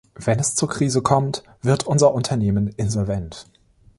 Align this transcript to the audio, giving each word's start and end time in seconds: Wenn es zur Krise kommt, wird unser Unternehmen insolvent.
Wenn 0.15 0.39
es 0.39 0.55
zur 0.55 0.67
Krise 0.67 1.03
kommt, 1.03 1.43
wird 1.61 1.85
unser 1.85 2.15
Unternehmen 2.15 2.69
insolvent. 2.69 3.45